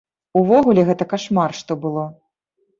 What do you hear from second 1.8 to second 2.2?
было.